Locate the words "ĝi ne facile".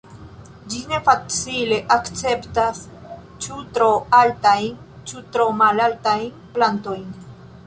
0.69-1.77